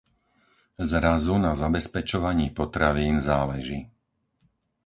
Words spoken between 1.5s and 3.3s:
zabezpečovaní potravín